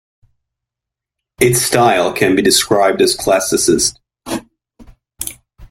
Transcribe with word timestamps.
Its 1.39 1.61
style 1.61 2.11
can 2.11 2.35
be 2.35 2.41
described 2.41 3.03
as 3.03 3.13
Classicist. 3.15 3.99